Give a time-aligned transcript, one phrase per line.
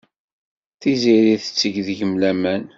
[0.79, 2.61] Tiziri tetteg deg-m laman.